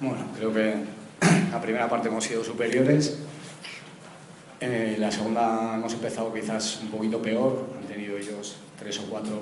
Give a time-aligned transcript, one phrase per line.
[0.00, 0.76] Bueno, creo que
[1.52, 3.18] la primera parte hemos sido superiores.
[4.58, 7.66] Eh, la segunda hemos empezado quizás un poquito peor.
[7.78, 9.36] Han tenido ellos tres o cuatro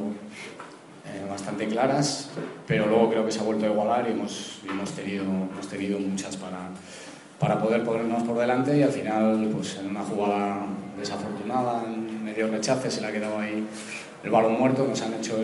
[1.07, 2.31] eh, bastante claras,
[2.67, 6.01] pero luego creo que se ha vuelto a igualar y hemos, hemos, tenido, hemos tenido
[6.01, 6.71] muchas para,
[7.39, 10.67] para poder ponernos por delante y al final, pues en una jugada
[10.99, 13.65] desafortunada, en medio rechace, se le ha quedado ahí
[14.25, 15.37] el balón muerto, nos han hecho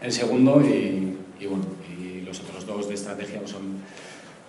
[0.00, 1.64] el segundo y, y, bueno,
[1.98, 3.82] y los otros dos de estrategia son,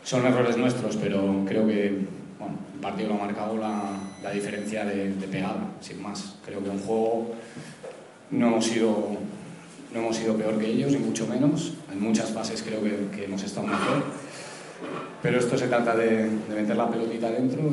[0.04, 2.06] son errores nuestros, pero creo que
[2.40, 3.92] bueno, el partido lo ha marcado la,
[4.24, 6.38] la diferencia de, de pegada, sin más.
[6.46, 7.36] Creo que en juego
[8.32, 9.18] no hemos sido
[9.94, 11.74] no hemos sido peor que ellos, ni mucho menos.
[11.92, 14.04] En muchas fases creo que, hemos estado mejor.
[15.22, 17.70] Pero esto se trata de, meter la pelotita dentro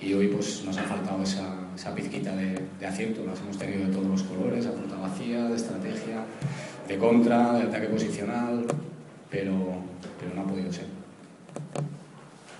[0.00, 3.24] y, hoy pues nos ha faltado esa, esa pizquita de, de, acierto.
[3.26, 6.24] Las hemos tenido de todos los colores, a puerta vacía, de estrategia,
[6.90, 8.66] de contra, de ataque posicional,
[9.30, 9.54] pero,
[10.18, 10.86] pero no ha podido ser.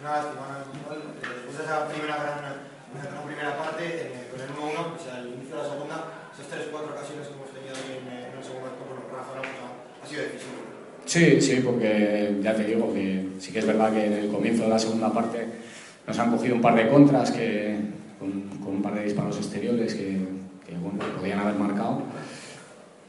[0.01, 5.27] Una lástima, después de esa primera gran primera parte, eh, con el 1-1, pues al
[5.27, 5.97] inicio de la segunda,
[6.31, 10.07] esas 3-4 ocasiones que hemos tenido en, en el segundo acto, bueno, razonamos, ha, ha
[10.07, 10.63] sido decisivo.
[11.07, 14.63] Sí, sí, porque ya te digo que sí que es verdad que en el comienzo
[14.63, 15.45] de la segunda parte
[16.07, 17.79] nos han cogido un par de contras que,
[18.19, 20.19] con, con un par de disparos exteriores que,
[20.67, 22.03] que bueno, podían haber marcado,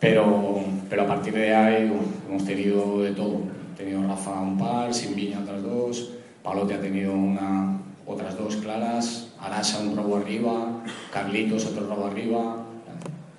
[0.01, 1.89] pero, pero a partir de ahí
[2.27, 3.43] hemos tenido de todo.
[3.73, 6.11] Ha tenido Rafa un par, Simbiña otras dos,
[6.43, 12.65] Palote ha tenido una, otras dos claras, Arasa un robo arriba, Carlitos otro robo arriba.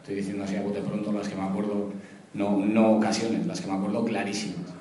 [0.00, 1.90] Estoy diciendo así a bote pronto las que me acuerdo,
[2.34, 4.72] no, no ocasiones, las que me acuerdo clarísimas.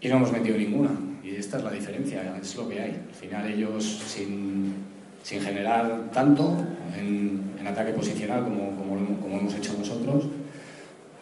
[0.00, 0.90] Y no hemos metido ninguna.
[1.22, 2.90] Y esta es la diferencia, es lo que hay.
[2.90, 4.74] Al final ellos, sin,
[5.22, 6.56] sin generar tanto
[6.96, 10.26] en, en ataque posicional como, como, como, hemos hecho nosotros,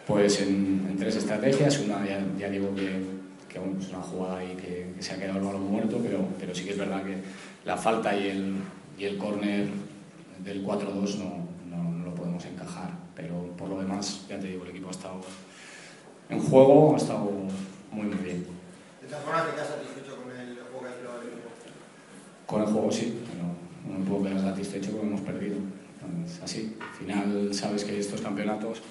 [0.07, 3.01] pues en, en tres estrategias, una ya, ya digo que,
[3.47, 6.19] que bueno, es una jugada ahí que, que, se ha quedado el balón muerto, pero,
[6.39, 7.17] pero sí que es verdad que
[7.65, 8.55] la falta y el,
[8.97, 9.67] y el córner
[10.43, 12.91] del 4-2 no, no, no, lo podemos encajar.
[13.15, 15.21] Pero por lo demás, ya te digo, el equipo ha estado
[16.29, 17.31] en juego, ha estado
[17.91, 18.45] muy, muy bien.
[19.01, 21.49] ¿De todas formas te quedas satisfecho con el juego que ha hecho el equipo?
[22.45, 25.57] Con el juego sí, pero no me puedo quedar satisfecho porque hemos perdido.
[26.25, 26.75] Es así.
[26.81, 28.81] Al final sabes que estos campeonatos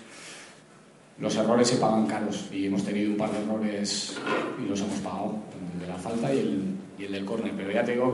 [1.18, 4.16] los errores se pagan caros y hemos tenido un par de errores
[4.62, 5.36] y los hemos pagado,
[5.74, 7.52] el de la falta y el, del córner.
[7.56, 8.12] Pero ya te digo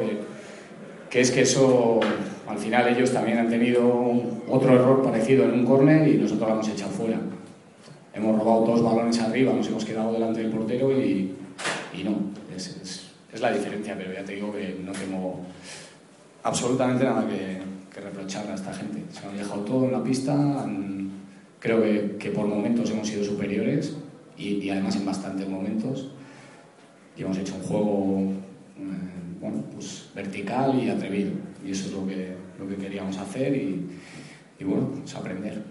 [1.10, 2.00] que, es que eso,
[2.46, 3.82] al final ellos también han tenido
[4.48, 7.20] otro error parecido en un córner y nosotros lo hemos echado fuera.
[8.14, 11.34] Hemos robado dos balones arriba, nos hemos quedado delante del portero y,
[12.04, 12.16] no,
[12.54, 13.04] es,
[13.40, 15.40] la diferencia, pero ya te digo que no tengo
[16.42, 17.60] absolutamente nada que,
[17.94, 19.04] que reprocharle a esta gente.
[19.12, 20.34] Se han dejado todo en la pista,
[21.60, 23.96] creo que, que, por momentos hemos sido superiores
[24.36, 26.10] y, y, además en bastantes momentos
[27.16, 28.32] y hemos hecho un juego
[28.78, 31.32] eh, bueno, pues vertical y atrevido
[31.64, 33.88] y eso es lo que, lo que queríamos hacer y,
[34.58, 35.62] y bueno, pues aprender.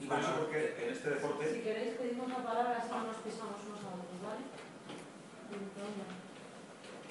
[0.00, 1.52] Y bueno, porque en este deporte...
[1.52, 4.42] Si queréis pedimos la palabra así no nos pisamos unos a otros, ¿vale?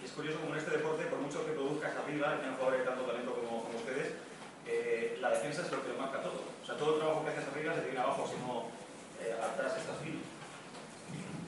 [0.04, 2.86] Es curioso como en este deporte, por mucho que produzcas arriba, y tengan jugadores de
[2.86, 4.14] tanto talento como, como ustedes,
[5.24, 6.44] la defensa es lo que marca todo.
[6.62, 8.68] O sea, todo el trabajo que haces arriba se te viene abajo, si no
[9.24, 10.20] eh, atrás estás fino.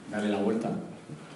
[0.10, 0.72] Dale la vuelta.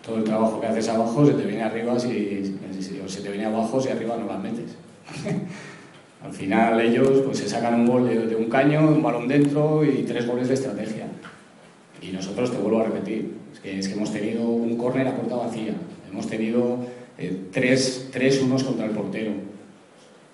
[0.06, 3.30] Todo el trabajo que haces abajo se te viene arriba si, si, o se te
[3.30, 4.78] viene abajo si arriba no las metes.
[6.24, 9.84] Al final ellos pues, se sacan un gol de, de, un caño, un balón dentro
[9.84, 11.08] y tres goles de estrategia.
[12.02, 15.16] Y nosotros, te vuelvo a repetir, es que, es que hemos tenido un córner a
[15.16, 15.74] puerta vacía,
[16.10, 16.78] hemos tenido
[17.18, 19.32] eh, tres, tres unos contra el portero.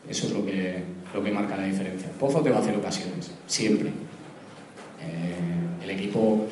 [0.07, 0.83] Eso es lo que,
[1.15, 2.09] lo que marca la diferencia.
[2.19, 3.89] Pozo te va a hacer ocasiones, siempre.
[3.89, 6.45] Eh, el equipo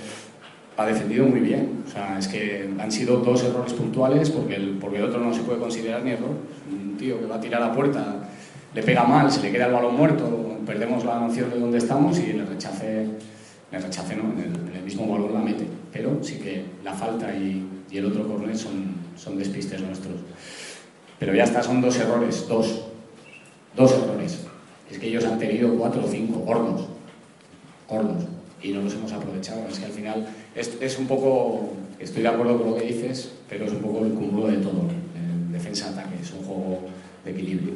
[0.78, 1.84] ha defendido muy bien.
[1.86, 5.34] O sea, es que han sido dos errores puntuales porque el, porque el otro no
[5.34, 6.32] se puede considerar ni error.
[6.72, 8.30] Un tío que va a tirar a la puerta,
[8.74, 12.18] le pega mal, se le queda el balón muerto, perdemos la noción de dónde estamos
[12.20, 13.06] y el rechace,
[13.72, 15.68] el rechace no, en el, mismo balón la mete.
[15.92, 20.16] Pero sí que la falta y, y el otro corner son, son despistes nuestros.
[21.20, 22.86] Pero ya está, son dos errores, dos.
[23.76, 24.13] Dos errores.
[24.94, 26.86] Es que ellos han tenido cuatro o cinco, gordos.
[27.90, 28.26] Gordos.
[28.62, 29.66] Y no los hemos aprovechado.
[29.68, 33.34] Es que al final es, es un poco, estoy de acuerdo con lo que dices,
[33.50, 34.84] pero es un poco el cúmulo de todo.
[35.50, 36.82] Defensa-ataque, es un juego
[37.26, 37.74] de equilibrio.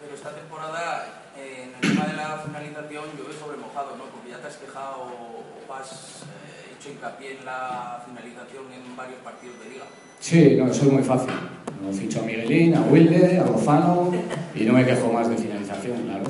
[0.00, 4.04] Pero esta temporada, en el tema de la finalización, llueve sobre mojado, ¿no?
[4.10, 9.18] Porque ya te has quejado o has eh, hecho hincapié en la finalización en varios
[9.22, 9.84] partidos de liga.
[10.18, 11.34] Sí, no, eso es muy fácil.
[11.80, 14.12] No ficho a Miguelín, a Wilde, a Lozano
[14.54, 16.24] y no me quejo más de finalización, claro.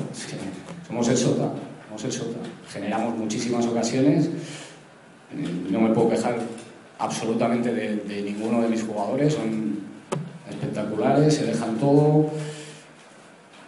[0.87, 1.51] Somos el sota,
[1.87, 2.37] somos el sota.
[2.69, 4.29] Generamos muchísimas ocasiones,
[5.69, 6.37] no me puedo quejar
[6.97, 9.79] absolutamente de, ninguno de mis jugadores, son
[10.49, 12.29] espectaculares, se dejan todo,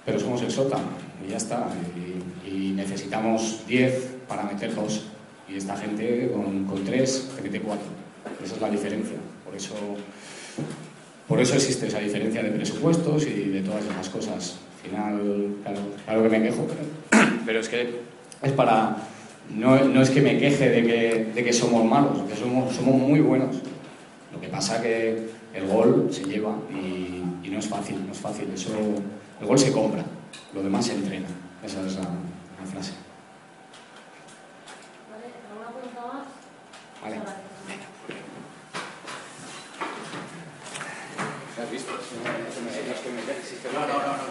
[0.06, 0.88] pero somos el sótano
[1.26, 1.68] y ya está.
[1.96, 5.08] Y, necesitamos 10 para meter dos.
[5.50, 7.84] Y esta gente con, con 3 te mete 4.
[8.44, 9.18] Esa es la diferencia.
[9.44, 9.74] Por eso,
[11.28, 14.58] por eso existe esa diferencia de presupuestos y de todas esas cosas.
[14.84, 18.00] Al final, claro, claro que me quejo, pero, pero es que
[18.42, 18.98] es para...
[19.54, 22.96] No, no es que me queje de que, de que somos malos, que somos, somos
[22.96, 23.58] muy buenos.
[24.34, 28.20] Lo que pasa que el gol se lleva y, y no es fácil, no es
[28.20, 28.50] fácil.
[28.54, 28.70] Eso,
[29.40, 30.04] el gol se compra,
[30.54, 31.28] lo demás se entrena.
[31.64, 32.92] Esa es la, la frase.
[35.10, 35.34] ¿Vale?
[35.50, 36.28] ¿Alguna pregunta más?
[37.02, 37.47] Vale.
[41.78, 41.94] visto.
[43.74, 44.28] No, no, no, no.